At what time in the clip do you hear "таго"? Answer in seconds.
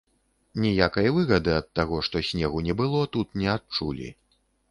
1.81-1.99